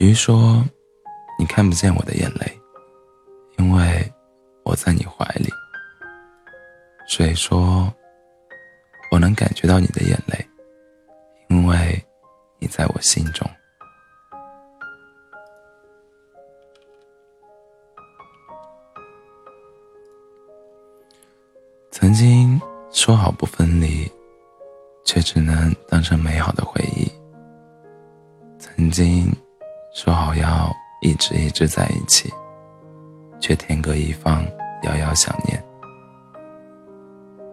[0.00, 0.64] 鱼说
[1.38, 2.58] ：“你看不见我的眼泪，
[3.58, 4.10] 因为
[4.64, 5.50] 我在你怀里。”
[7.06, 7.92] 水说
[9.12, 10.48] ：“我能感觉到你的眼泪，
[11.50, 12.02] 因为
[12.58, 13.46] 你在我心中。”
[21.92, 22.58] 曾经
[22.90, 24.10] 说好不分离，
[25.04, 27.06] 却只能当成美好的回忆。
[28.58, 29.30] 曾经
[29.92, 32.32] 说好要一直一直在一起，
[33.40, 34.44] 却天各一方，
[34.84, 35.62] 遥遥想念。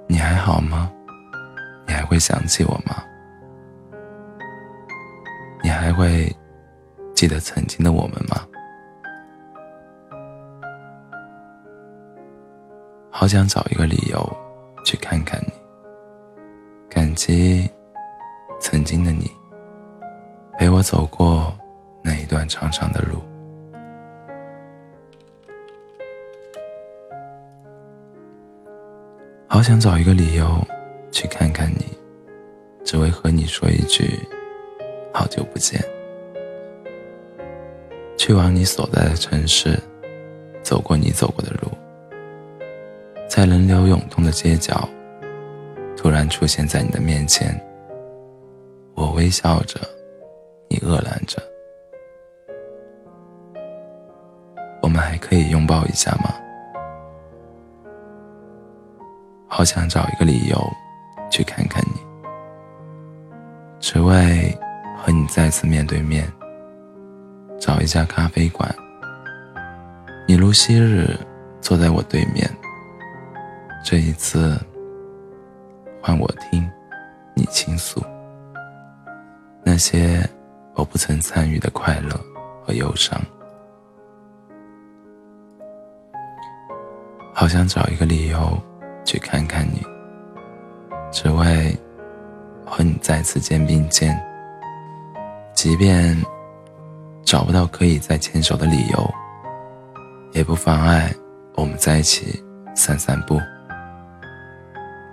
[0.07, 0.91] 你还好吗？
[1.87, 3.03] 你还会想起我吗？
[5.63, 6.33] 你还会
[7.15, 8.45] 记得曾经的我们吗？
[13.09, 14.37] 好想找一个理由
[14.85, 15.53] 去看看你，
[16.87, 17.67] 感激
[18.59, 19.31] 曾经的你
[20.59, 21.51] 陪我走过
[22.37, 23.19] 段长长的路。
[29.47, 30.63] 好想找一个理由
[31.09, 31.97] 去看看你，
[32.85, 34.19] 只为和你说一句
[35.11, 35.83] 好久不见。
[38.17, 39.79] 去往你所在的城市，
[40.61, 41.71] 走过你走过的路。
[43.27, 44.87] 在人流涌动的街角，
[45.95, 47.59] 突然出现在你的面前。
[48.93, 49.79] 我微笑着，
[50.69, 51.41] 你愕然着。
[54.81, 56.33] 我们还可以拥抱一下吗？
[59.47, 60.73] 好想找一个理由
[61.31, 61.99] 去看看你，
[63.79, 64.55] 只为
[64.97, 66.31] 和你再次面对面。
[67.59, 68.73] 找一家咖啡馆，
[70.27, 71.17] 你如昔日
[71.59, 72.47] 坐在我对面。
[73.83, 74.59] 这一次，
[76.01, 76.69] 换我听
[77.33, 77.99] 你倾诉
[79.63, 80.23] 那些
[80.75, 82.15] 我不曾参与的快乐
[82.63, 83.19] 和忧伤。
[87.47, 88.61] 好想找一个理由
[89.05, 89.81] 去看看你，
[91.13, 91.73] 只为
[92.65, 94.21] 和你再次肩并肩。
[95.55, 96.21] 即便
[97.23, 99.13] 找不到可以再牵手的理由，
[100.33, 101.09] 也不妨碍
[101.55, 102.43] 我们在一起
[102.75, 103.39] 散散步。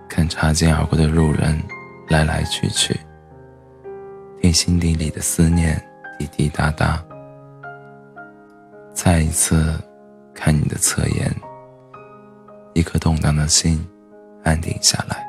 [0.09, 1.63] 看擦肩而过的路人
[2.09, 2.99] 来来去去，
[4.43, 5.81] 听心底里的思念
[6.19, 7.01] 滴滴答答。
[8.93, 9.81] 再一次
[10.35, 11.33] 看你的侧颜，
[12.85, 13.83] 一颗动荡的心
[14.43, 15.27] 安定下来。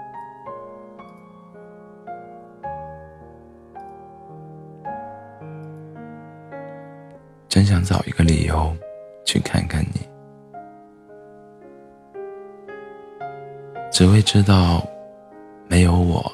[7.47, 8.75] 真想找一个理由
[9.23, 10.01] 去看看你。
[13.89, 14.85] 只为知道，
[15.69, 16.29] 没有我，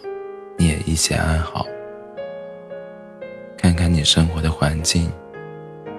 [0.58, 1.64] 你也一切安好。
[3.56, 5.08] 看看你生活的环境，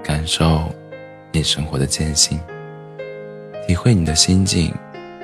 [0.02, 0.68] 感受
[1.30, 2.40] 你生活的艰辛，
[3.68, 4.74] 体会你的心境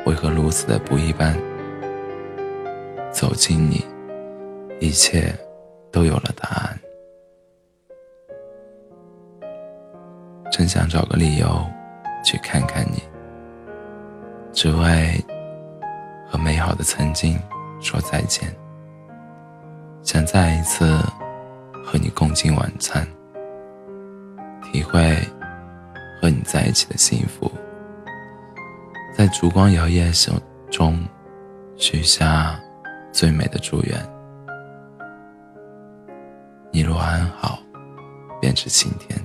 [0.09, 1.37] 为何如此的不一般。
[3.13, 3.85] 走近你，
[4.81, 5.35] 一切
[5.93, 6.79] 都有了答案。
[10.51, 11.63] 真想找个理由
[12.25, 13.03] 去看看你，
[14.53, 15.23] 只为。
[16.31, 17.39] 和美好的曾经
[17.81, 18.55] 说再见，
[20.03, 20.99] 想再一次
[21.83, 23.09] 和你共进晚餐，
[24.63, 25.17] 体会
[26.21, 27.51] 和你在一起的幸福，
[29.19, 30.13] 在烛光摇曳
[30.71, 31.05] 中
[31.75, 32.57] 许下
[33.11, 34.01] 最美的祝愿。
[36.71, 37.59] 你若安好，
[38.41, 39.21] 便是晴天。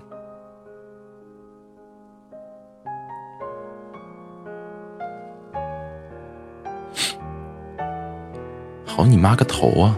[8.84, 9.96] 好你妈个头啊！